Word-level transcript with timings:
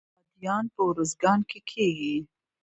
بادیان 0.03 0.65
په 0.73 0.81
ارزګان 0.89 1.39
کې 1.49 1.59
کیږي 1.69 2.17